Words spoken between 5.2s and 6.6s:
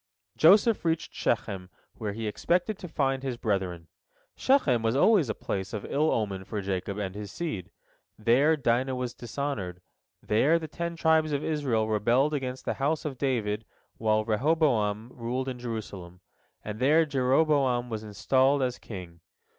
a place of ill omen for